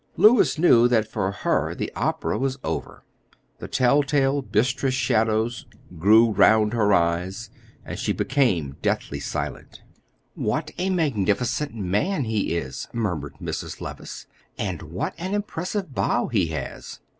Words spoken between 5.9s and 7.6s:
grew around her eyes,